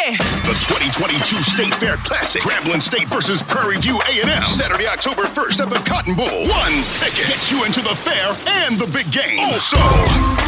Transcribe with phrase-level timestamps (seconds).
[0.00, 0.56] The
[0.96, 5.76] 2022 State Fair Classic, Grambling State versus Prairie View A&M, Saturday, October 1st at the
[5.84, 6.48] Cotton Bowl.
[6.48, 8.32] One ticket gets you into the fair
[8.64, 9.36] and the big game.
[9.52, 9.76] Also,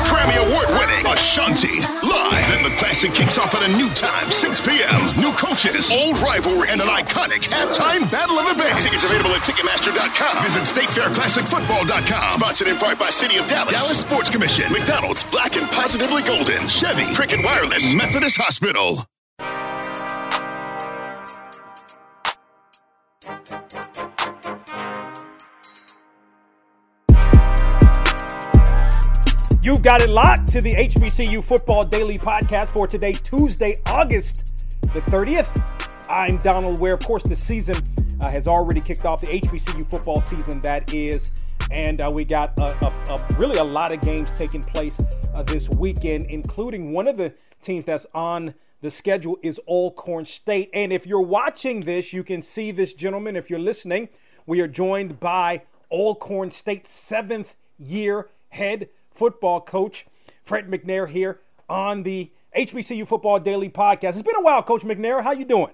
[0.09, 2.49] Grammy Award-winning Ashanti live.
[2.49, 5.21] Then the Classic kicks off at a new time, 6 p.m.
[5.21, 8.81] New coaches, old rivalry, and an iconic halftime battle of the bands.
[8.81, 10.41] Tickets available at Ticketmaster.com.
[10.49, 12.41] Visit StateFairClassicFootball.com.
[12.41, 16.65] Sponsored in part by City of Dallas, Dallas Sports Commission, McDonald's, Black and Positively Golden,
[16.73, 19.05] Chevy, Cricket Wireless, Methodist Hospital.
[29.63, 34.53] You've got it locked to the HBCU Football Daily Podcast for today, Tuesday, August
[34.93, 36.07] the 30th.
[36.09, 36.95] I'm Donal Ware.
[36.95, 37.77] Of course, the season
[38.21, 41.31] uh, has already kicked off, the HBCU football season, that is.
[41.71, 45.01] And uh, we got a, a, a, really a lot of games taking place
[45.37, 50.69] uh, this weekend, including one of the teams that's on the schedule is Alcorn State.
[50.75, 53.37] And if you're watching this, you can see this gentleman.
[53.37, 54.09] If you're listening,
[54.45, 60.05] we are joined by Alcorn State seventh year head football coach,
[60.43, 64.11] Fred McNair, here on the HBCU Football Daily Podcast.
[64.11, 65.23] It's been a while, Coach McNair.
[65.23, 65.73] How you doing?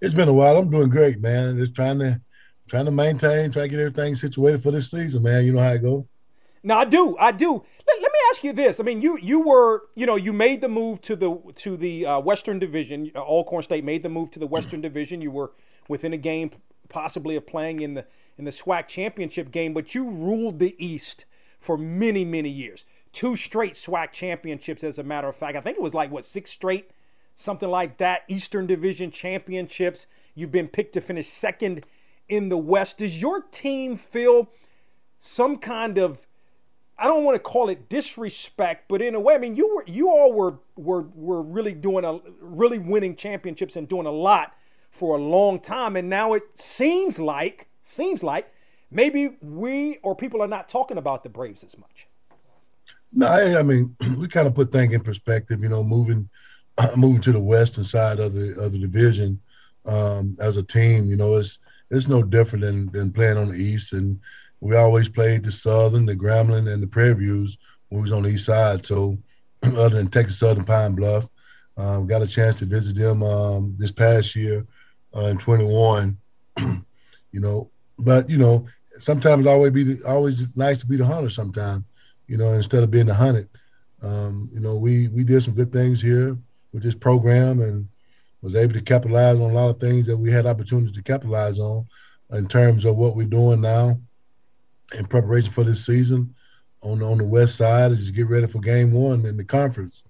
[0.00, 0.56] It's been a while.
[0.56, 1.58] I'm doing great, man.
[1.58, 2.20] Just trying to
[2.68, 5.44] trying to maintain, trying to get everything situated for this season, man.
[5.44, 6.04] You know how it goes.
[6.62, 7.16] No, I do.
[7.18, 7.64] I do.
[8.28, 8.80] Let, let, me ask you this.
[8.80, 12.06] I mean, you you were, you know, you made the move to the to the
[12.06, 13.10] uh, Western Division.
[13.14, 15.20] Uh, Alcorn State made the move to the Western Division.
[15.20, 15.52] You were
[15.88, 16.50] within a game,
[16.88, 21.24] possibly of playing in the in the SWAC championship game, but you ruled the East
[21.58, 22.84] for many many years.
[23.12, 25.56] Two straight SWAC championships, as a matter of fact.
[25.56, 26.90] I think it was like what six straight,
[27.34, 28.22] something like that.
[28.28, 30.06] Eastern Division championships.
[30.34, 31.84] You've been picked to finish second
[32.28, 32.98] in the West.
[32.98, 34.50] Does your team feel
[35.18, 36.27] some kind of
[36.98, 39.84] I don't want to call it disrespect, but in a way, I mean, you were
[39.86, 44.54] you all were were were really doing a really winning championships and doing a lot
[44.90, 48.52] for a long time, and now it seems like seems like
[48.90, 52.08] maybe we or people are not talking about the Braves as much.
[53.12, 55.62] No, I, I mean, we kind of put things in perspective.
[55.62, 56.28] You know, moving
[56.96, 59.40] moving to the western side of the of the division
[59.86, 61.58] um, as a team, you know, it's
[61.90, 64.20] it's no different than than playing on the east and
[64.60, 67.58] we always played the Southern, the Grambling, and the Prairie Views
[67.88, 68.84] when we was on the east side.
[68.84, 69.18] So,
[69.62, 71.28] other than Texas Southern Pine Bluff,
[71.76, 74.66] um, got a chance to visit them um, this past year
[75.16, 76.16] uh, in 21.
[76.58, 78.66] you know, but you know,
[78.98, 81.30] sometimes always be the, always nice to be the hunter.
[81.30, 81.84] Sometimes,
[82.26, 83.48] you know, instead of being the hunted.
[84.00, 86.36] Um, you know, we we did some good things here
[86.72, 87.88] with this program and
[88.42, 91.58] was able to capitalize on a lot of things that we had opportunity to capitalize
[91.58, 91.86] on
[92.30, 93.98] in terms of what we're doing now
[94.94, 96.34] in preparation for this season
[96.82, 100.02] on on the west side is get ready for game one in the conference.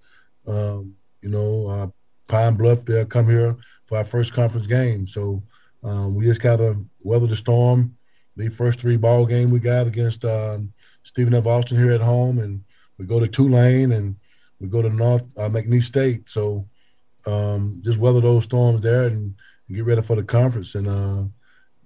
[0.47, 1.87] Um, you know, uh,
[2.27, 3.57] Pine Bluff, they'll come here
[3.87, 5.07] for our first conference game.
[5.07, 5.43] So
[5.83, 7.97] um, we just got to weather the storm.
[8.37, 10.73] The first three ball game we got against um,
[11.03, 11.47] Stephen F.
[11.47, 12.63] Austin here at home, and
[12.99, 14.15] we go to Tulane and
[14.61, 16.29] we go to North uh, McNeese State.
[16.29, 16.69] So
[17.27, 19.35] um, just weather those storms there and,
[19.69, 20.75] and, get ready for the conference.
[20.75, 21.25] And uh,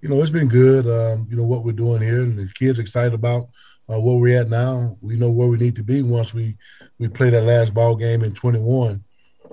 [0.03, 0.85] you know, it's been good.
[0.85, 3.47] Um, you know what we're doing here, and the kids excited about
[3.89, 4.97] uh, where we're at now.
[5.01, 6.57] We know where we need to be once we
[6.99, 9.01] we play that last ball game in 21,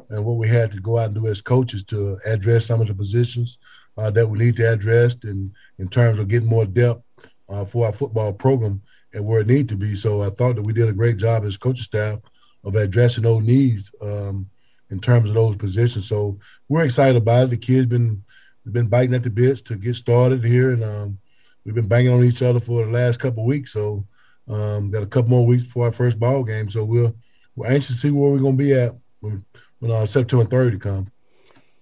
[0.08, 2.88] and what we had to go out and do as coaches to address some of
[2.88, 3.58] the positions
[3.96, 7.04] uh, that we need to address, and in terms of getting more depth
[7.48, 8.82] uh, for our football program
[9.14, 9.94] and where it need to be.
[9.94, 12.18] So I thought that we did a great job as coaching staff
[12.64, 14.50] of addressing those needs um,
[14.90, 16.08] in terms of those positions.
[16.08, 17.50] So we're excited about it.
[17.50, 18.24] The kids been
[18.70, 21.18] we've been biting at the bits to get started here, and um,
[21.64, 23.72] we've been banging on each other for the last couple weeks.
[23.72, 24.06] So
[24.46, 26.70] um, got a couple more weeks before our first ball game.
[26.70, 27.12] So we're
[27.56, 28.92] we're anxious to see where we're going to be at
[29.22, 29.44] when,
[29.80, 31.08] when uh, September 30 comes.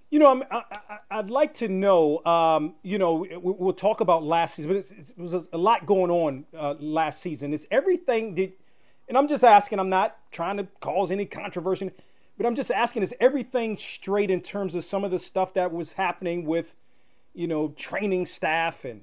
[0.09, 0.43] You know,
[1.10, 2.25] i would like to know.
[2.25, 6.47] Um, you know, we'll talk about last season, but it was a lot going on
[6.56, 7.53] uh, last season.
[7.53, 8.54] Is everything did?
[9.09, 9.78] And I'm just asking.
[9.78, 11.91] I'm not trying to cause any controversy.
[12.38, 15.72] But I'm just asking, is everything straight in terms of some of the stuff that
[15.72, 16.77] was happening with,
[17.34, 19.03] you know, training staff and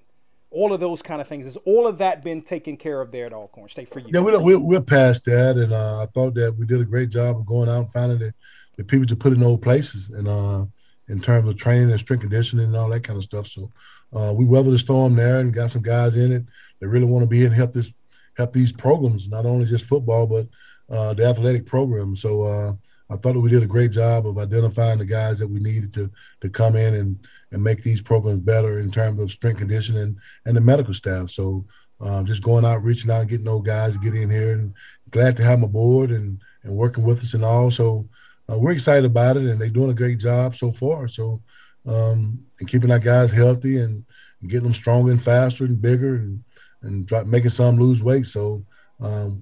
[0.51, 1.45] all of those kind of things?
[1.45, 4.07] Has all of that been taken care of there at Alcorn State for you?
[4.13, 5.57] Yeah, we're, we're, past that.
[5.57, 8.19] And uh, I thought that we did a great job of going out and finding
[8.19, 8.33] the,
[8.77, 10.65] the people to put in those places and uh,
[11.09, 13.47] in terms of training and strength conditioning and all that kind of stuff.
[13.47, 13.69] So
[14.13, 16.45] uh, we weathered the storm there and got some guys in it
[16.79, 17.91] that really want to be in and help this
[18.37, 20.47] help these programs, not only just football, but
[20.89, 22.15] uh, the athletic program.
[22.15, 22.73] So uh,
[23.09, 25.93] I thought that we did a great job of identifying the guys that we needed
[25.93, 26.09] to
[26.41, 27.19] to come in and
[27.51, 31.29] and make these programs better in terms of strength conditioning and the medical staff.
[31.29, 31.65] So
[32.01, 34.73] um, just going out, reaching out, getting those guys to get in here, and
[35.11, 37.71] glad to have them aboard and and working with us and all.
[37.71, 38.07] So
[38.51, 41.07] uh, we're excited about it, and they're doing a great job so far.
[41.07, 41.41] So,
[41.85, 44.03] um, and keeping our guys healthy and,
[44.41, 46.43] and, getting them stronger and faster and bigger and
[46.81, 48.27] and try, making some lose weight.
[48.27, 48.65] So,
[48.99, 49.39] um,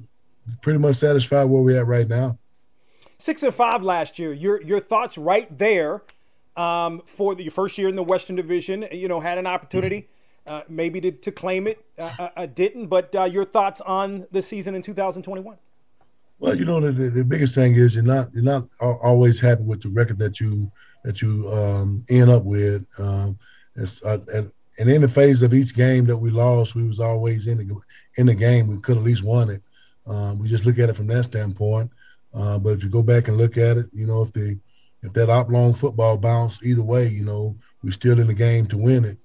[0.61, 2.37] pretty much satisfied where we're at right now.
[3.23, 4.33] Six and five last year.
[4.33, 6.01] Your your thoughts right there
[6.57, 8.85] um, for the, your first year in the Western Division.
[8.91, 10.09] You know, had an opportunity.
[10.45, 12.87] Uh, maybe to, to claim it, uh, uh, uh didn't.
[12.87, 15.55] But uh, your thoughts on the season in 2021?
[16.39, 19.81] Well, you know the, the biggest thing is you're not you're not always happy with
[19.81, 20.69] the record that you
[21.05, 22.85] that you um, end up with.
[22.99, 23.39] Um,
[24.05, 27.47] uh, and, and in the phase of each game that we lost, we was always
[27.47, 27.73] in the
[28.17, 28.67] in the game.
[28.67, 29.61] We could at least won it.
[30.05, 31.89] Um, we just look at it from that standpoint.
[32.33, 34.57] Uh, but if you go back and look at it, you know, if the
[35.03, 38.77] if that oblong football bounced either way, you know, we're still in the game to
[38.77, 39.17] win it.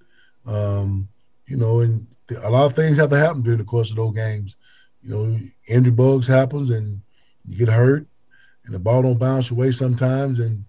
[0.46, 1.08] Um,
[1.46, 2.06] you know, and
[2.42, 4.56] a lot of things have to happen during the course of those games.
[5.02, 5.38] You know,
[5.68, 7.00] injury bugs happens and
[7.44, 8.06] you get hurt,
[8.64, 10.64] and the ball don't bounce away sometimes, and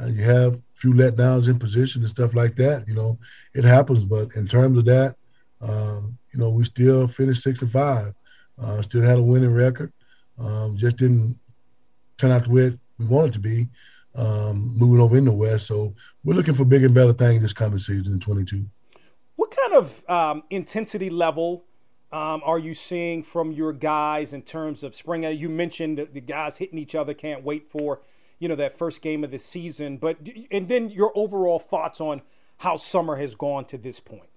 [0.00, 2.88] uh, you have a few letdowns in position and stuff like that.
[2.88, 3.18] You know,
[3.54, 4.04] it happens.
[4.04, 5.14] But in terms of that,
[5.60, 8.14] um, you know, we still finished six and five.
[8.58, 9.92] Uh, still had a winning record.
[10.38, 11.36] Um, just didn't
[12.18, 13.68] turn out the way we wanted to be.
[14.16, 17.52] Um, moving over in the West, so we're looking for bigger and better things this
[17.52, 18.64] coming season in 22.
[19.34, 21.64] What kind of um, intensity level
[22.12, 25.24] um, are you seeing from your guys in terms of spring?
[25.24, 27.12] You mentioned the guys hitting each other.
[27.12, 28.02] Can't wait for
[28.38, 29.96] you know that first game of the season.
[29.96, 30.18] But
[30.50, 32.22] and then your overall thoughts on
[32.58, 34.28] how summer has gone to this point.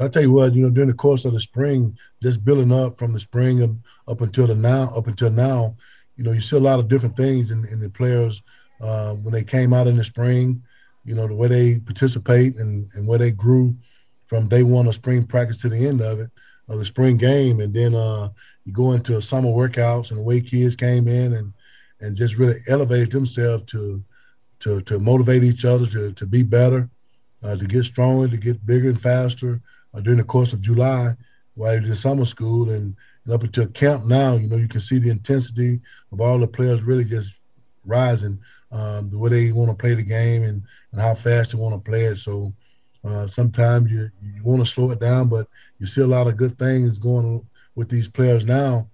[0.00, 2.98] I'll tell you what, you know, during the course of the spring, just building up
[2.98, 3.70] from the spring up,
[4.08, 5.76] up until the now, up until now,
[6.16, 8.42] you know, you see a lot of different things in, in the players
[8.80, 10.62] uh, when they came out in the spring.
[11.04, 13.76] You know, the way they participate and, and where they grew
[14.26, 16.30] from day one of spring practice to the end of it
[16.68, 18.30] of the spring game, and then uh,
[18.64, 21.52] you go into summer workouts and the way kids came in and
[22.00, 24.02] and just really elevated themselves to
[24.60, 26.88] to to motivate each other to to be better,
[27.42, 29.60] uh, to get stronger, to get bigger and faster
[29.92, 31.14] uh, during the course of July
[31.54, 34.36] while they're in summer school and, and up until camp now.
[34.36, 35.80] You know, you can see the intensity
[36.12, 37.32] of all the players really just
[37.84, 38.38] rising.
[38.72, 40.62] Um, the way they want to play the game and,
[40.92, 42.16] and how fast they want to play it.
[42.16, 42.52] So
[43.04, 45.46] uh, sometimes you you want to slow it down, but
[45.78, 48.88] you see a lot of good things going with these players now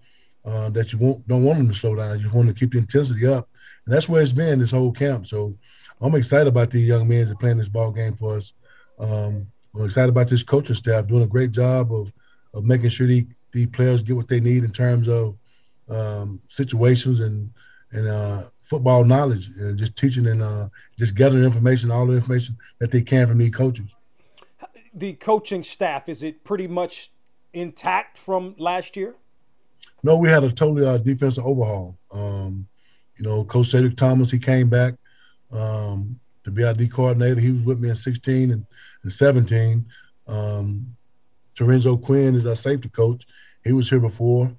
[0.44, 2.21] uh, that you won't, don't want them to slow down.
[2.21, 3.49] You want to keep the intensity up,
[3.87, 5.27] and that's where it's been this whole camp.
[5.27, 5.55] So
[6.00, 8.53] I'm excited about these young men that are playing this ball game for us.
[8.99, 12.12] Um, I'm excited about this coaching staff doing a great job of
[12.53, 15.37] of making sure these, these players get what they need in terms of
[15.88, 17.50] um, situations and
[17.93, 22.56] and uh, football knowledge and just teaching and uh, just gathering information, all the information
[22.79, 23.88] that they can from these coaches
[24.94, 27.11] the coaching staff is it pretty much
[27.52, 29.14] intact from last year?
[30.03, 31.99] No, we had a totally uh, defensive overhaul.
[32.11, 32.67] Um,
[33.17, 34.94] you know, Coach Cedric Thornton, he came back
[35.53, 37.41] um, to be our D coordinator.
[37.41, 38.67] He was with me in 16 and,
[39.03, 39.85] and 17.
[40.26, 40.87] Um,
[41.55, 43.26] Terenzo Quinn is our safety coach.
[43.65, 44.51] He was here before.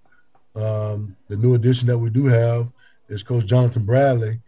[0.55, 2.67] Um, the new addition that we do have
[3.09, 4.39] is Coach Jonathan Bradley,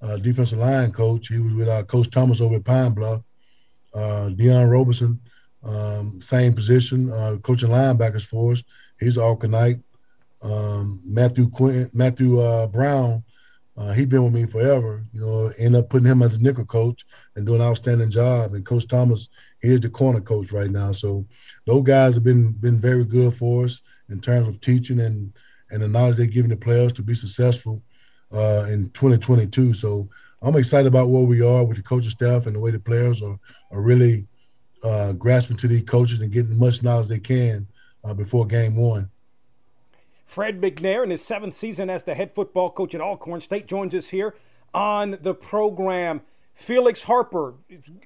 [0.00, 1.28] uh, defensive line coach.
[1.28, 3.22] He was with our Coach Thomas over at Pine Bluff.
[3.94, 5.20] Uh, Deion Roberson
[5.64, 8.62] um, same position, uh, coaching linebackers for us.
[8.98, 9.82] He's Alcornite.
[10.42, 13.22] Um, Matthew Quinn, Matthew uh, Brown,
[13.76, 15.04] uh, he's been with me forever.
[15.12, 17.06] You know, end up putting him as a nickel coach
[17.36, 18.52] and doing an outstanding job.
[18.54, 19.28] And Coach Thomas,
[19.60, 20.90] he's the corner coach right now.
[20.90, 21.24] So
[21.64, 25.32] those guys have been been very good for us in terms of teaching and
[25.70, 27.82] and the knowledge they're giving the players to be successful
[28.32, 29.72] uh, in 2022.
[29.72, 30.08] So
[30.42, 33.22] I'm excited about where we are with the coaching staff and the way the players
[33.22, 33.38] are
[33.70, 34.26] are really
[34.82, 37.66] uh, grasping to these coaches and getting as much knowledge they can
[38.04, 39.10] uh, before game one.
[40.26, 43.94] Fred McNair, in his seventh season as the head football coach at Alcorn State, joins
[43.94, 44.34] us here
[44.72, 46.22] on the program.
[46.54, 47.54] Felix Harper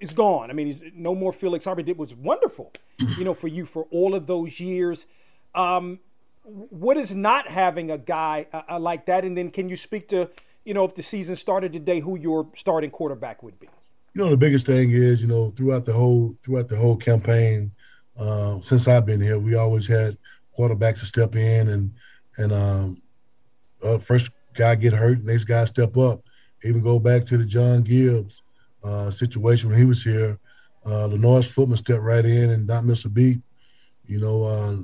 [0.00, 0.50] is gone.
[0.50, 1.82] I mean, no more Felix Harper.
[1.86, 5.06] It was wonderful, you know, for you for all of those years.
[5.56, 6.00] Um,
[6.44, 9.24] what is not having a guy uh, uh like that?
[9.24, 10.30] And then, can you speak to,
[10.64, 13.68] you know, if the season started today, who your starting quarterback would be?
[14.14, 17.70] you know the biggest thing is you know throughout the whole throughout the whole campaign
[18.18, 20.16] uh, since I've been here, we always had
[20.58, 21.94] quarterbacks to step in and
[22.38, 23.02] and um,
[23.82, 26.22] uh, first guy get hurt, next guy step up.
[26.64, 28.42] Even go back to the John Gibbs
[28.82, 30.38] uh, situation when he was here.
[30.84, 33.40] Uh, Lenorris Footman stepped right in and not miss a beat.
[34.06, 34.76] You know, uh,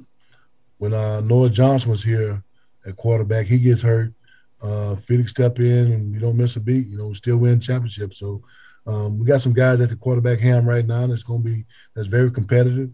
[0.82, 2.42] when uh, Noah Johnson was here
[2.84, 4.12] at quarterback, he gets hurt.
[4.60, 6.88] Uh, Felix step in and you don't miss a beat.
[6.88, 8.18] You know, we still win championships.
[8.18, 8.42] So
[8.88, 11.64] um, we got some guys at the quarterback ham right now that's going to be
[11.94, 12.90] that's very competitive.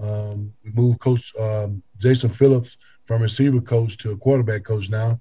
[0.00, 5.20] Um, we moved Coach um, Jason Phillips from receiver coach to a quarterback coach now.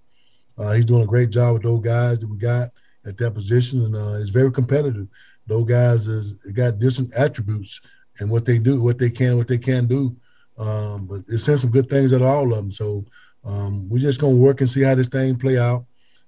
[0.60, 2.70] Uh, he's doing a great job with those guys that we got.
[3.04, 5.08] at that position, and uh, it's very competitive.
[5.48, 7.82] Those guys has got different attributes
[8.20, 10.16] and what they do, what they can, what they can do.
[10.58, 12.72] Um, but it's sent some good things out of all of them.
[12.72, 13.06] So
[13.44, 15.86] um, we're just gonna work and see how this thing play out,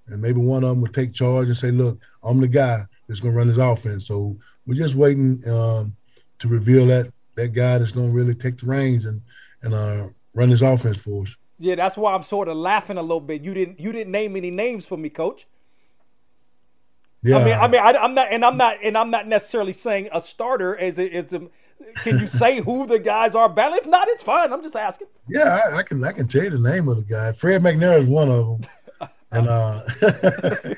[0.08, 3.20] and maybe one of them will take charge and say, "Look, I'm the guy that's
[3.20, 5.94] gonna run this offense." So we're just waiting um,
[6.40, 9.20] to reveal that that guy that's gonna really take the reins and
[9.62, 11.36] and uh, run this offense for us.
[11.58, 13.42] Yeah, that's why I'm sort of laughing a little bit.
[13.42, 15.46] You didn't you didn't name any names for me, Coach.
[17.24, 17.38] Yeah.
[17.38, 20.10] I mean, I mean, I, am not, and I'm not, and I'm not necessarily saying
[20.12, 21.48] a starter as a, as a.
[22.02, 23.80] Can you say who the guys are battling?
[23.80, 24.52] If not, it's fine.
[24.52, 25.08] I'm just asking.
[25.28, 27.32] Yeah, I, I can, I can tell you the name of the guy.
[27.32, 29.82] Fred McNair is one of them, and uh,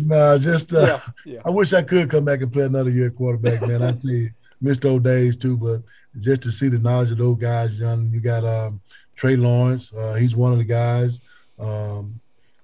[0.00, 1.40] nah, just uh, yeah, yeah.
[1.44, 3.82] I wish I could come back and play another year at quarterback, man.
[3.82, 5.82] I tell you, missed those days too, but
[6.20, 8.80] just to see the knowledge of those guys, John, you got um,
[9.16, 9.92] Trey Lawrence.
[9.92, 11.20] Uh, he's one of the guys.
[11.58, 12.20] Um,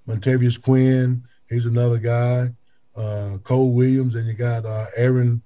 [0.08, 1.22] Montavious Quinn.
[1.48, 2.50] He's another guy.
[2.96, 5.42] Uh, Cole Williams, and you got uh, Aaron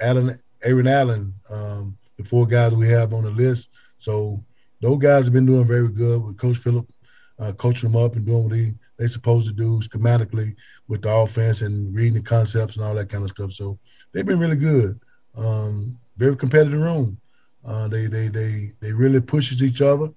[0.00, 0.38] Allen.
[0.64, 3.70] Aaron Allen, um, the four guys we have on the list.
[3.98, 4.42] So
[4.80, 6.90] those guys have been doing very good with Coach Phillip,
[7.38, 10.54] uh, coaching them up and doing what he, they supposed to do schematically
[10.88, 13.52] with the offense and reading the concepts and all that kind of stuff.
[13.52, 13.78] So
[14.12, 14.98] they've been really good.
[15.36, 17.18] Um, very competitive room.
[17.64, 20.08] Uh, they they they they really pushes each other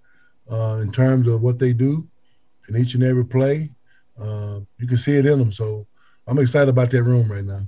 [0.49, 2.07] uh, in terms of what they do
[2.69, 3.69] in each and every play.
[4.19, 5.51] Uh, you can see it in them.
[5.51, 5.85] So
[6.27, 7.61] I'm excited about that room right now.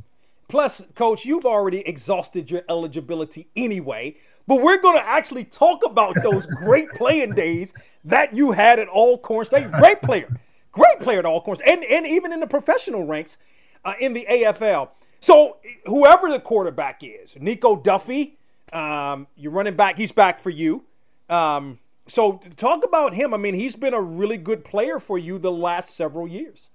[0.48, 4.16] Plus, coach, you've already exhausted your eligibility anyway,
[4.48, 7.74] but we're going to actually talk about those great playing days
[8.04, 9.72] that you had at Alcorn State.
[9.72, 10.30] Great player,
[10.72, 13.38] great player at Alcorn, and and even in the professional ranks
[13.86, 14.90] uh, in the AFL.
[15.20, 18.34] So whoever the quarterback is, Niko Duffey,
[18.74, 19.98] um, you're running back.
[19.98, 20.84] He's back for you.
[21.30, 23.34] Um, so talk about him.
[23.34, 26.70] I mean, he's been a really good player for you the last several years.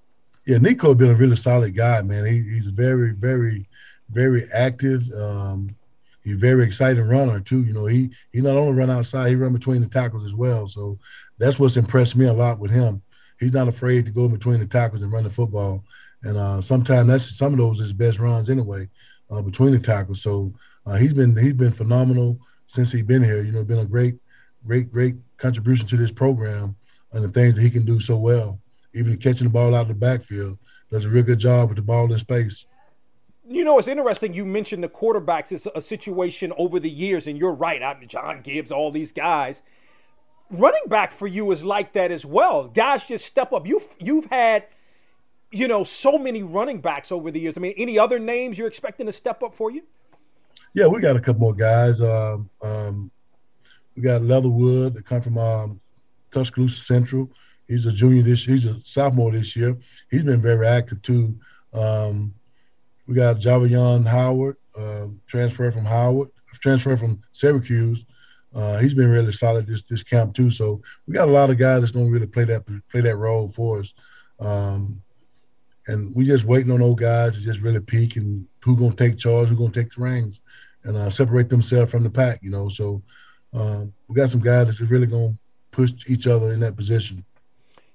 [0.48, 2.24] Yeah, Niko been a really solid guy, man.
[2.24, 3.68] He, he's very, very,
[4.08, 5.02] very active.
[5.12, 5.76] Um,
[6.24, 7.64] he's a very exciting runner too.
[7.64, 10.66] You know, he he not only run outside, he run between the tackles as well.
[10.66, 10.98] So
[11.36, 13.02] that's what's impressed me a lot with him.
[13.38, 15.84] He's not afraid to go between the tackles and run the football.
[16.22, 18.88] And uh, sometimes that's some of those his best runs anyway,
[19.30, 20.22] uh, between the tackles.
[20.22, 20.54] So
[20.86, 22.38] uh, he's been he's been phenomenal
[22.68, 23.42] since he's been here.
[23.42, 24.14] You know, been a great
[24.66, 26.74] great, great contribution to this program
[27.12, 28.58] and the things that he can do so well.
[28.94, 30.58] Even catching the ball out of the backfield,
[30.90, 32.64] does a real good job with the ball in space.
[33.46, 34.34] You know, it's interesting.
[34.34, 35.52] You mentioned the quarterbacks.
[35.52, 37.82] It's a situation over the years, and you're right.
[37.82, 39.62] I mean, John Gibbs, all these guys.
[40.50, 42.68] Running back for you is like that as well.
[42.68, 43.66] Guys just step up.
[43.66, 44.66] You've you've had,
[45.50, 47.56] you know, so many running backs over the years.
[47.56, 49.82] I mean, any other names you're expecting to step up for you?
[50.74, 52.00] Yeah, we got a couple more guys.
[52.00, 53.10] Um, um,
[53.96, 55.78] we got Leatherwood that come from um,
[56.30, 57.30] Tuscaloosa Central.
[57.68, 59.76] He's a junior this he's a sophomore this year.
[60.10, 61.38] He's been very active too.
[61.72, 62.34] Um,
[63.06, 68.04] we got Jarveon Howard, uh, transfer from Howard, transfer from Syracuse.
[68.54, 70.50] Uh, he's been really solid this this camp too.
[70.50, 73.16] So we got a lot of guys that's going to really play that play that
[73.16, 73.94] role for us.
[74.40, 75.02] Um,
[75.86, 79.18] and we just waiting on those guys to just really peak and who gonna take
[79.18, 80.40] charge, who gonna take the reins,
[80.84, 82.40] and uh, separate themselves from the pack.
[82.42, 83.02] You know, so
[83.52, 85.38] um, we got some guys that's really going to
[85.70, 87.24] push each other in that position.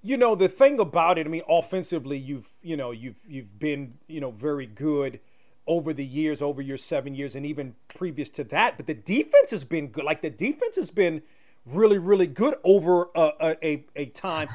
[0.03, 1.25] You know the thing about it.
[1.25, 5.19] I mean, offensively, you've you know you've you've been you know very good
[5.65, 8.75] over the years, over your seven years, and even previous to that.
[8.77, 10.03] But the defense has been good.
[10.03, 11.23] Like the defense has been
[11.65, 14.49] really really good over a a, a time.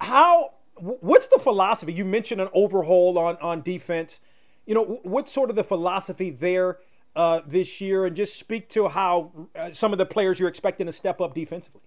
[0.00, 1.92] How what's the philosophy?
[1.92, 4.20] You mentioned an overhaul on on defense.
[4.66, 6.78] You know what's sort of the philosophy there?
[7.16, 10.86] uh, this year and just speak to how uh, some of the players you're expecting
[10.86, 11.80] to step up defensively?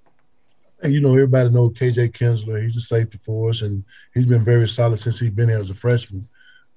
[0.83, 2.61] You know, everybody knows KJ Kinsler.
[2.61, 5.71] He's a safety for us, and he's been very solid since he's been here as
[5.71, 6.27] a freshman.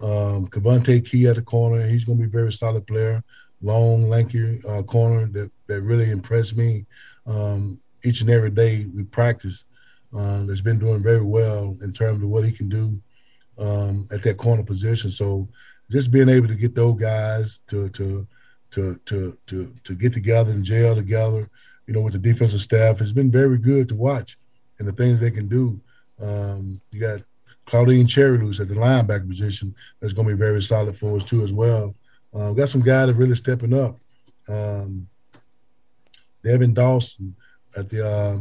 [0.01, 3.23] Um, Cavante Key at the corner, he's going to be a very solid player.
[3.61, 6.87] Long, lanky uh, corner that, that really impressed me.
[7.27, 9.65] Um, each and every day we practice.
[10.13, 13.01] Um, that's been doing very well in terms of what he can do
[13.59, 15.11] um, at that corner position.
[15.11, 15.49] So
[15.91, 18.27] just being able to get those guys to to
[18.73, 21.49] to to to to get together and jail together,
[21.91, 24.39] you know, with the defensive staff It's been very good to watch,
[24.79, 25.81] and the things they can do.
[26.23, 27.21] Um, you got
[27.67, 31.43] Claudin Cherry at the linebacker position that's going to be very solid for us too
[31.43, 31.97] as well.
[32.33, 33.99] Uh, got some guys that really stepping up.
[34.49, 35.09] Um,
[36.45, 37.35] Devin Dawson
[37.77, 38.39] at the uh,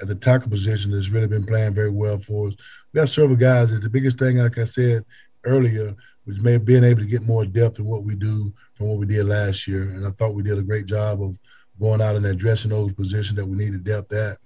[0.00, 2.54] at the tackle position has really been playing very well for us.
[2.94, 3.72] We got several guys.
[3.72, 5.04] That the biggest thing, like I said
[5.44, 9.04] earlier, was being able to get more depth in what we do from what we
[9.04, 9.82] did last year.
[9.82, 11.38] And I thought we did a great job of
[11.80, 14.38] going out and addressing those positions that we needed depth at.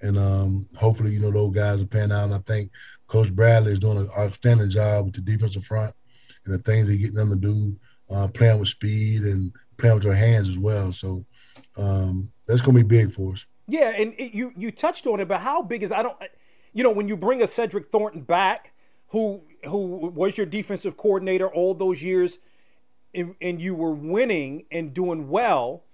[0.00, 2.24] And um, hopefully, you know, those guys are paying out.
[2.24, 2.70] And I think
[3.08, 5.94] Coach Bradley is doing an outstanding job with the defensive front
[6.44, 7.76] and the things they're getting them to do,
[8.10, 10.92] uh, playing with speed and playing with their hands as well.
[10.92, 11.24] So
[11.76, 13.44] um, that's going to be big for us.
[13.66, 16.16] Yeah, and it, you you touched on it, but how big is I don't,
[16.72, 18.72] you know, when you bring a Cedric Thornton back,
[19.08, 22.38] who who was your defensive coordinator all those years,
[23.14, 25.84] and, and you were winning and doing well.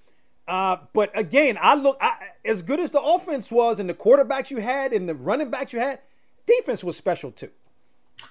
[0.47, 4.51] Uh, but again, I look I, as good as the offense was, and the quarterbacks
[4.51, 6.01] you had, and the running backs you had,
[6.47, 7.51] defense was special too.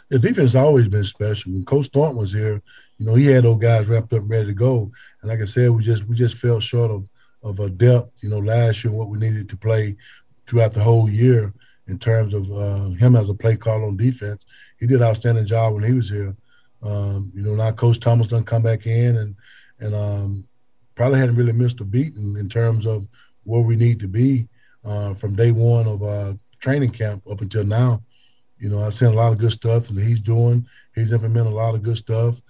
[0.09, 1.51] The defense always been special.
[1.51, 2.61] When Coach Thornton was here,
[2.99, 4.91] you know, he had those guys wrapped up and ready to go.
[5.21, 7.07] And like I said, we just we just fell short of
[7.41, 9.97] of a depth, you know, last year what we needed to play
[10.45, 11.53] throughout the whole year
[11.87, 14.45] in terms of uh, him as a play call on defense.
[14.79, 16.35] He did an outstanding job when he was here.
[16.81, 19.35] Um, you know, now Coach Thomas done come back in and
[19.79, 20.45] and um,
[20.95, 23.07] probably hadn't really missed a beat in, terms of
[23.43, 24.47] where we need to be
[24.85, 28.01] uh, from day one of uh, training camp up until now.
[28.59, 30.65] You know, I've seen a lot of good stuff that he's doing.
[30.95, 32.41] He's implementing a lot of good stuff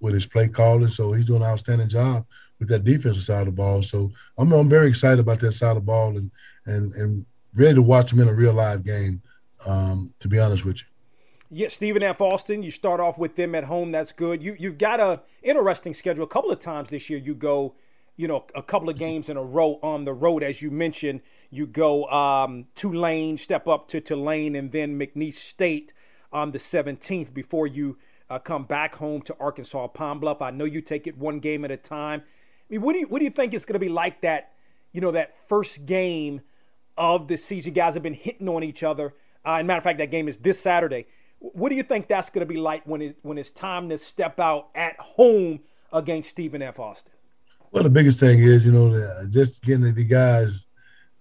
[0.00, 2.26] with his play calling, so he's doing an outstanding job
[2.58, 3.82] with that defensive side of the ball.
[3.82, 6.30] So I'm I'm very excited about that side of the ball and
[6.66, 9.20] and and ready to watch him in a real live game.
[9.66, 10.86] Um, to be honest with you.
[11.52, 12.20] Yeah, Stephen F.
[12.20, 12.62] Austin.
[12.62, 13.90] You start off with them at home.
[13.90, 14.42] That's good.
[14.42, 16.24] You you've got a interesting schedule.
[16.24, 17.74] A couple of times this year, you go,
[18.16, 21.20] you know, a couple of games in a row on the road, as you mentioned.
[21.50, 25.92] You go um, Tulane, step up to Tulane, and then McNeese State
[26.32, 27.98] on the 17th before you
[28.28, 30.40] uh, come back home to Arkansas Pine Bluff.
[30.40, 32.22] I know you take it one game at a time.
[32.22, 34.52] I mean, what do you what do you think it's going to be like that?
[34.92, 36.42] You know, that first game
[36.96, 37.70] of the season.
[37.70, 39.14] You guys have been hitting on each other.
[39.44, 41.06] Uh, and matter of fact, that game is this Saturday.
[41.38, 43.98] What do you think that's going to be like when it when it's time to
[43.98, 45.60] step out at home
[45.92, 46.78] against Stephen F.
[46.78, 47.12] Austin?
[47.72, 50.66] Well, the biggest thing is, you know, just getting the guys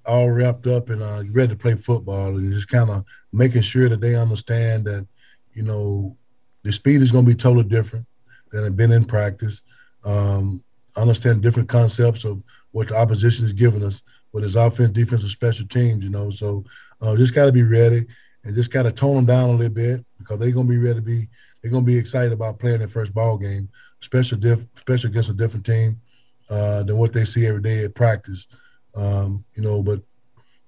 [0.07, 3.87] all wrapped up and uh, ready to play football, and just kind of making sure
[3.87, 5.05] that they understand that,
[5.53, 6.17] you know,
[6.63, 8.05] the speed is going to be totally different
[8.51, 9.61] than it been in practice.
[10.03, 10.63] Um,
[10.97, 12.41] understand different concepts of
[12.71, 16.03] what the opposition is giving us, with his offense, defensive, special teams.
[16.03, 16.65] You know, so
[17.01, 18.07] uh, just got to be ready
[18.43, 20.95] and just got to tone them down a little bit because they're gonna be ready
[20.95, 21.27] to be.
[21.61, 23.69] They're gonna be excited about playing their first ball game,
[24.01, 26.01] especially diff, especially against a different team
[26.49, 28.47] uh, than what they see every day at practice.
[28.95, 30.01] Um, you know, but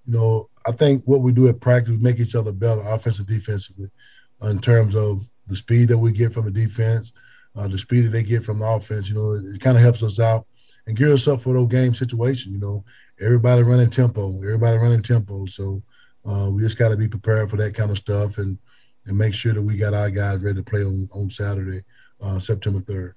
[0.05, 3.27] you know, I think what we do at practice, we make each other better, offensive,
[3.27, 3.89] defensively,
[4.43, 7.13] in terms of the speed that we get from the defense,
[7.55, 9.09] uh, the speed that they get from the offense.
[9.09, 10.45] You know, it, it kind of helps us out
[10.87, 12.53] and gear us up for those game situations.
[12.53, 12.83] You know,
[13.19, 15.45] everybody running tempo, everybody running tempo.
[15.45, 15.81] So
[16.25, 18.57] uh, we just got to be prepared for that kind of stuff and
[19.07, 21.83] and make sure that we got our guys ready to play on on Saturday,
[22.21, 23.15] uh, September third.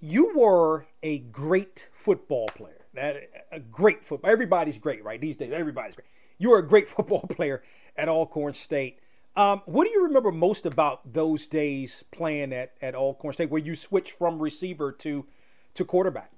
[0.00, 2.86] You were a great football player.
[2.94, 3.16] That
[3.52, 4.30] a great football.
[4.30, 5.20] Everybody's great, right?
[5.20, 6.08] These days, everybody's great.
[6.38, 7.62] You were a great football player
[7.96, 8.98] at Alcorn State.
[9.36, 13.60] Um, what do you remember most about those days playing at, at Alcorn State, where
[13.60, 15.26] you switched from receiver to
[15.74, 16.32] to quarterback?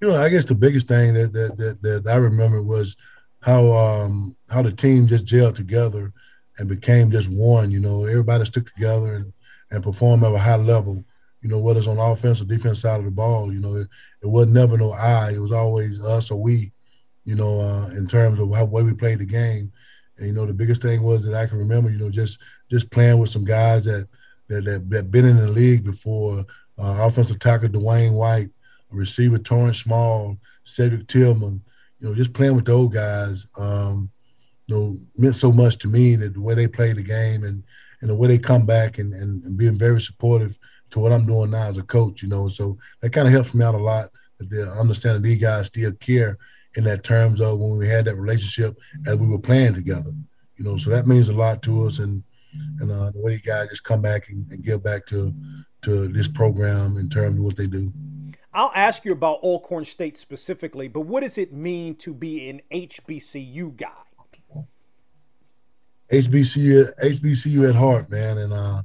[0.00, 2.96] You know, I guess the biggest thing that that that, that I remember was
[3.40, 6.12] how um, how the team just gelled together
[6.58, 7.70] and became just one.
[7.70, 9.32] You know, everybody stuck together and,
[9.70, 11.04] and performed at a high level.
[11.42, 13.76] You know, whether it's on the offense or defense side of the ball, you know,
[13.76, 13.88] it,
[14.22, 15.32] it was never no I.
[15.32, 16.72] It was always us or we.
[17.24, 19.72] You know, uh, in terms of how way we played the game.
[20.18, 21.90] And you know, the biggest thing was that I can remember.
[21.90, 22.38] You know, just
[22.70, 24.08] just playing with some guys that
[24.48, 26.44] that that, that been in the league before.
[26.78, 28.48] Uh, offensive tackle Dwayne White,
[28.90, 31.62] receiver Torrance Small, Cedric Tillman,
[31.98, 34.10] you know, just playing with those guys, um,
[34.66, 37.62] you know, meant so much to me that the way they play the game and,
[38.00, 40.58] and the way they come back and, and, and being very supportive
[40.90, 42.48] to what I'm doing now as a coach, you know.
[42.48, 45.66] So that kind of helps me out a lot that they understand that these guys
[45.66, 46.38] still care
[46.76, 50.12] in that terms of when we had that relationship as we were playing together,
[50.56, 50.76] you know.
[50.76, 52.22] So that means a lot to us and
[52.80, 55.34] and uh, the way these guys just come back and, and give back to
[55.82, 57.92] to this program in terms of what they do.
[58.52, 62.60] I'll ask you about Alcorn State specifically, but what does it mean to be an
[62.72, 63.90] HBCU guy?
[66.10, 68.82] HBCU, HBCU at heart, man, and uh,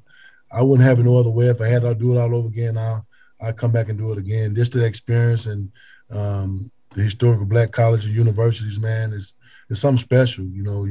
[0.55, 1.47] I wouldn't have it no other way.
[1.47, 3.05] If I had to do it all over again, I'll
[3.41, 4.55] I come back and do it again.
[4.55, 5.71] Just the experience and
[6.09, 9.33] um, the historical black colleges and universities, man, is
[9.69, 10.45] is something special.
[10.45, 10.87] You know,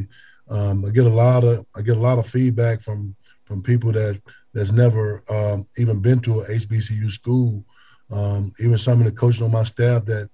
[0.55, 3.92] um, I get a lot of I get a lot of feedback from from people
[3.92, 4.20] that
[4.53, 7.64] that's never um, even been to a HBCU school
[8.11, 10.31] um, even some of the coaches on my staff that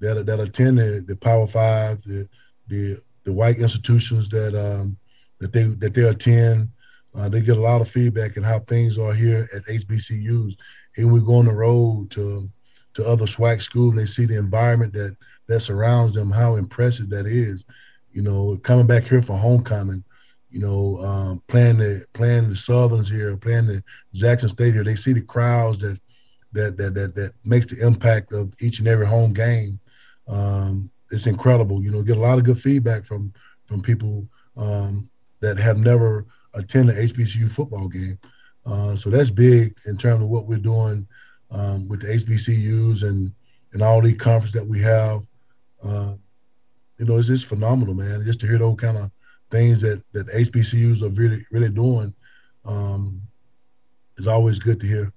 [0.00, 2.28] that that attend the, the Power Five, the
[2.68, 4.96] the the white institutions that um,
[5.40, 6.68] that they that they attend,
[7.16, 10.56] uh, they get a lot of feedback on how things are here at HBCUs.
[10.96, 12.48] And we go on the road to
[12.94, 15.16] to other SWAC schools, and they see the environment that
[15.48, 17.64] that surrounds them, how impressive that is.
[18.12, 20.02] You know, coming back here for homecoming,
[20.50, 23.82] you know, um, playing the playing the Southerns here, playing the
[24.14, 24.84] Jackson State here.
[24.84, 25.98] They see the crowds that
[26.52, 29.78] that that that that makes the impact of each and every home game.
[30.28, 31.82] Um, it's incredible.
[31.82, 33.32] You know, get a lot of good feedback from
[33.66, 34.26] from people
[34.56, 38.18] um, that have never attended an HBCU football game.
[38.64, 41.06] Uh, so that's big in terms of what we're doing
[41.50, 43.32] um, with the HBCUs and
[43.72, 45.22] and all these conferences that we have.
[45.82, 46.14] Uh,
[46.98, 48.24] you know, it's just phenomenal, man.
[48.24, 49.10] Just to hear those kind of
[49.50, 52.14] things that that HBCUs are really really doing
[52.64, 53.22] um,
[54.16, 55.12] is always good to hear.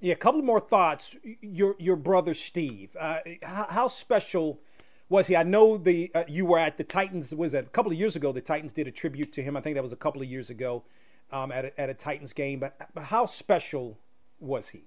[0.00, 1.16] Yeah, a couple more thoughts.
[1.40, 4.60] Your your brother Steve, uh, how, how, special
[5.08, 5.36] was he?
[5.36, 7.34] I know the uh, you were at the Titans.
[7.34, 8.32] Was that a couple of years ago?
[8.32, 9.56] The Titans did a tribute to him.
[9.56, 10.84] I think that was a couple of years ago
[11.32, 12.60] um, at a, at a Titans game.
[12.60, 13.98] But, but how special
[14.40, 14.84] was he?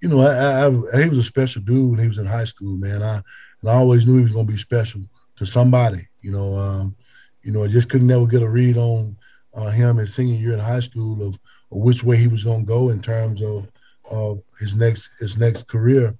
[0.00, 2.76] You know, I, I, he was a special dude when he was in high school,
[2.76, 3.02] man.
[3.02, 3.22] I
[3.60, 5.02] and I always knew he was going to be special
[5.36, 6.08] to somebody.
[6.20, 6.96] You know, um,
[7.42, 9.16] you know, I just couldn't never get a read on
[9.54, 11.34] uh, him in senior year in high school of,
[11.70, 13.68] of which way he was going to go in terms of
[14.10, 16.14] of his next his next career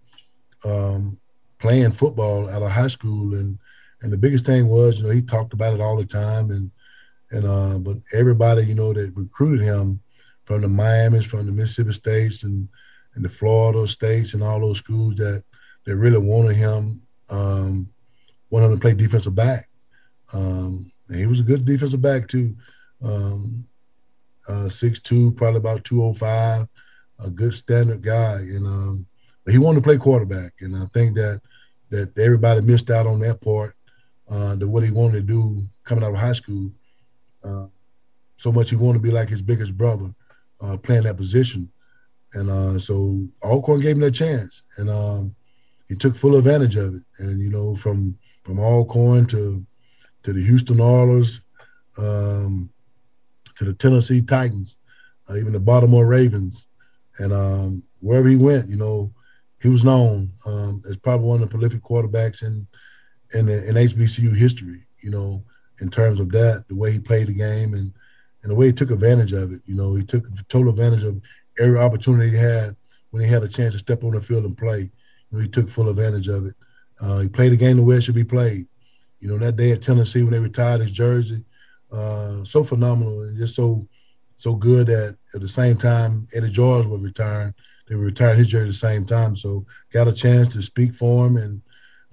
[0.65, 1.17] um,
[1.62, 3.35] playing football out of high school.
[3.35, 3.59] And
[4.03, 6.51] and the biggest thing was you know he talked about it all the time.
[6.51, 6.70] And
[7.31, 10.01] and uh, but everybody you know that recruited him
[10.44, 12.68] from the Miami's from the Mississippi States and
[13.14, 15.44] and the Florida states and all those schools that
[15.87, 17.88] that really wanted him um,
[18.51, 19.68] wanted him to play defensive back.
[20.35, 22.57] Um, and he was a good defensive back too.
[23.03, 23.66] Um,
[24.48, 26.66] uh, 6'2", probably about 205
[27.25, 29.07] a good standard guy, and um,
[29.44, 31.40] but he wanted to play quarterback, and I think that
[31.93, 33.77] that everybody missed out on that part.
[34.33, 36.71] Uh, to what he wanted to do coming out of high school.
[37.45, 37.67] Uh,
[38.39, 40.15] so much he wanted to be like his biggest brother,
[40.63, 41.71] uh, playing that position,
[42.33, 45.35] and uh, so Alcorn gave him that chance, and um,
[45.87, 47.03] he took full advantage of it.
[47.19, 49.63] And you know, from from Alcorn to
[50.23, 51.43] to the Houston Oilers,
[51.99, 52.71] um,
[53.57, 54.79] to the Tennessee Titans,
[55.29, 56.67] uh, even the Baltimore Ravens,
[57.19, 59.13] and um, wherever he went, you know,
[59.62, 62.66] he was known um, as probably one of the prolific quarterbacks in
[63.35, 64.87] in, in HBCU history.
[65.01, 65.44] You know,
[65.81, 67.92] in terms of that, the way he played the game and
[68.42, 69.61] and the way he took advantage of it.
[69.66, 71.20] You know, he took total advantage of
[71.59, 72.77] every opportunity he had
[73.11, 74.81] when he had a chance to step on the field and play.
[74.81, 74.90] You
[75.31, 76.55] know, he took full advantage of it.
[77.01, 78.66] Uh, he played the game the way it should be played.
[79.20, 81.44] You know, that day at Tennessee when they retired his jersey,
[81.92, 83.87] uh, so phenomenal and just so
[84.38, 87.55] so good that at the same time Eddie George was retiring.
[87.99, 89.37] Retiring his jersey at the same time.
[89.37, 91.61] So got a chance to speak for him and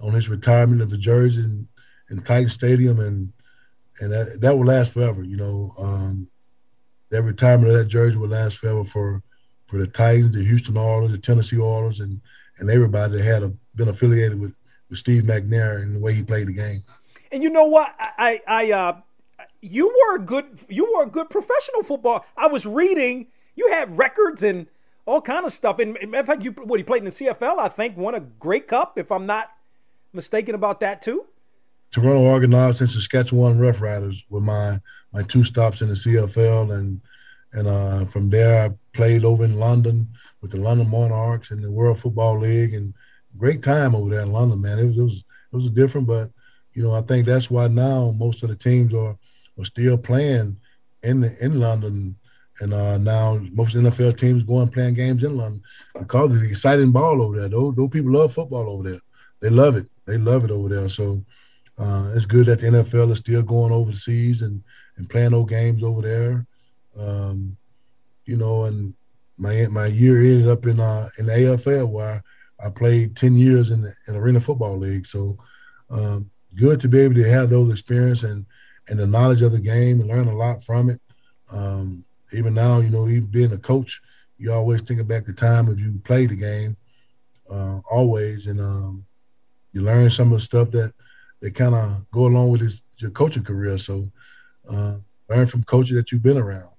[0.00, 1.68] on his retirement of the jersey in,
[2.10, 3.32] in Titan Stadium and
[4.00, 5.74] and that, that will last forever, you know.
[5.78, 6.26] Um,
[7.10, 9.22] that retirement of that jersey will last forever for
[9.66, 12.20] for the Titans, the Houston Oilers, the Tennessee Oilers, and
[12.58, 14.54] and everybody that had a, been affiliated with,
[14.88, 16.82] with Steve McNair and the way he played the game.
[17.32, 17.94] And you know what?
[17.98, 19.00] I I uh,
[19.60, 22.24] you were a good you were a good professional football.
[22.36, 24.66] I was reading you had records and
[25.10, 25.80] all kind of stuff.
[25.80, 28.60] And in fact, you what he played in the CFL, I think, won a Grey
[28.60, 29.50] Cup, if I'm not
[30.12, 31.26] mistaken about that too.
[31.90, 34.80] Toronto Argonauts and Saskatchewan Roughriders were my
[35.12, 37.00] my two stops in the CFL, and
[37.52, 40.06] and uh, from there I played over in London
[40.40, 42.94] with the London Monarchs in the World Football League, and
[43.36, 44.78] great time over there in London, man.
[44.78, 46.30] It was it was it was different, but
[46.74, 49.18] you know I think that's why now most of the teams are
[49.58, 50.56] are still playing
[51.02, 52.16] in the, in London.
[52.60, 55.62] And uh, now most NFL teams going playing games in London
[55.98, 57.48] because the exciting ball over there.
[57.48, 59.00] Those, those people love football over there.
[59.40, 59.86] They love it.
[60.06, 60.88] They love it over there.
[60.88, 61.24] So
[61.78, 64.62] uh, it's good that the NFL is still going overseas and,
[64.98, 66.46] and playing those games over there.
[66.98, 67.56] Um,
[68.26, 68.94] you know, and
[69.38, 72.22] my my year ended up in uh, in the AFL where
[72.62, 75.06] I played ten years in the in Arena Football League.
[75.06, 75.38] So
[75.88, 78.44] um, good to be able to have those experience and
[78.88, 81.00] and the knowledge of the game and learn a lot from it.
[81.50, 84.00] Um, even now, you know, even being a coach,
[84.38, 86.76] you always think back the time if you played the game,
[87.50, 89.04] uh, always, and um,
[89.72, 90.92] you learn some of the stuff that
[91.40, 93.78] that kind of go along with your coaching career.
[93.78, 94.10] So
[94.70, 94.96] uh,
[95.28, 96.70] learn from coaches that you've been around.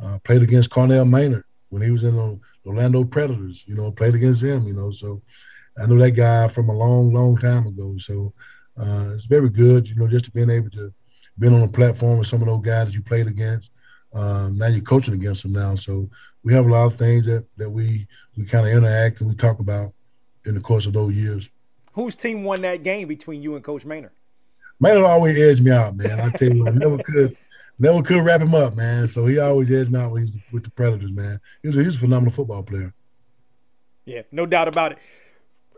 [0.00, 3.64] Uh, played against Cornell Maynard when he was in the Orlando Predators.
[3.66, 4.66] You know, played against him.
[4.66, 5.20] You know, so
[5.80, 7.96] I know that guy from a long, long time ago.
[7.98, 8.32] So
[8.78, 9.88] uh, it's very good.
[9.88, 10.92] You know, just to being able to
[11.38, 13.70] been on a platform with some of those guys that you played against.
[14.14, 15.74] Um, now you're coaching against them now.
[15.74, 16.08] So
[16.42, 19.34] we have a lot of things that, that we we kind of interact and we
[19.34, 19.92] talk about
[20.46, 21.48] in the course of those years.
[21.92, 24.12] Whose team won that game between you and Coach Maynard?
[24.80, 26.20] Maynard always edged me out, man.
[26.20, 27.36] I tell you, I never could,
[27.78, 29.08] never could wrap him up, man.
[29.08, 31.40] So he always edged me out with, with the Predators, man.
[31.62, 32.94] He was, he was a phenomenal football player.
[34.04, 34.98] Yeah, no doubt about it.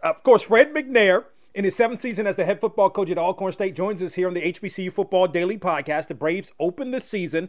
[0.03, 3.53] Of course, Fred McNair in his seventh season as the head football coach at Alcorn
[3.53, 6.09] State, joins us here on the HBCU Football Daily Podcast.
[6.09, 7.49] The Braves open the season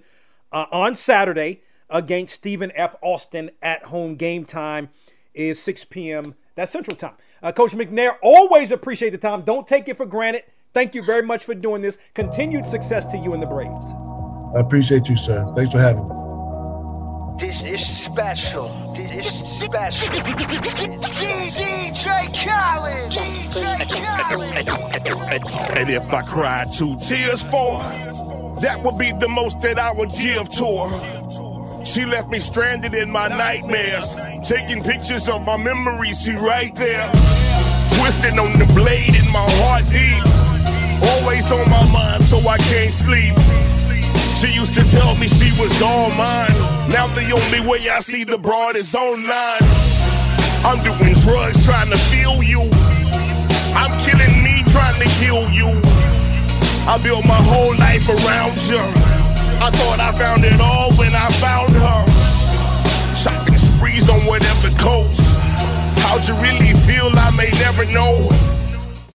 [0.51, 2.95] uh, on Saturday against Stephen F.
[3.01, 4.15] Austin at home.
[4.15, 4.89] Game time
[5.33, 6.35] is 6 p.m.
[6.55, 7.13] That's Central Time.
[7.41, 9.41] Uh, coach McNair, always appreciate the time.
[9.41, 10.43] Don't take it for granted.
[10.73, 11.97] Thank you very much for doing this.
[12.13, 13.93] Continued success to you and the Braves.
[14.55, 15.45] I appreciate you, sir.
[15.55, 16.15] Thanks for having me.
[17.39, 18.93] This is special.
[18.95, 20.07] This is special.
[20.09, 21.91] DJ
[22.35, 23.17] Khaled.
[25.77, 28.13] And if I cry two tears for her,
[28.61, 31.85] that would be the most that I would give to her.
[31.85, 36.21] She left me stranded in my nightmares, taking pictures of my memories.
[36.21, 37.11] She right there,
[37.97, 40.23] twisting on the blade in my heart deep.
[41.11, 43.35] Always on my mind, so I can't sleep.
[44.37, 46.53] She used to tell me she was all mine.
[46.89, 49.63] Now the only way I see the broad is online.
[50.63, 52.69] I'm doing drugs trying to feel you.
[53.73, 56.10] I'm killing me trying to kill you.
[56.87, 58.81] I built my whole life around you.
[59.61, 63.15] I thought I found it all when I found her.
[63.15, 65.21] Shopping sprees on whatever coast.
[66.01, 67.11] How'd you really feel?
[67.13, 68.27] I may never know.